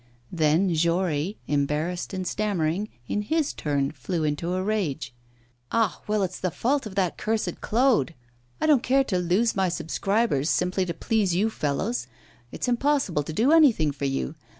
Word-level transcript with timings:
Then 0.31 0.73
Jory, 0.73 1.37
embarrassed 1.47 2.11
and 2.11 2.25
stammering, 2.25 2.89
in 3.07 3.21
his 3.21 3.53
turn 3.53 3.91
flew 3.91 4.23
into 4.23 4.55
a 4.55 4.63
rage. 4.63 5.13
'Ah! 5.71 6.01
well, 6.07 6.23
it's 6.23 6.39
the 6.39 6.49
fault 6.49 6.87
of 6.87 6.95
that 6.95 7.17
cursed 7.19 7.61
Claude! 7.61 8.15
I 8.59 8.65
don't 8.65 8.81
care 8.81 9.03
to 9.03 9.19
lose 9.19 9.55
my 9.55 9.69
subscribers 9.69 10.49
simply 10.49 10.87
to 10.87 10.95
please 10.95 11.35
you 11.35 11.51
fellows. 11.51 12.07
It's 12.51 12.67
impossible 12.67 13.21
to 13.21 13.31
do 13.31 13.51
anything 13.51 13.91
for 13.91 14.05
you! 14.05 14.33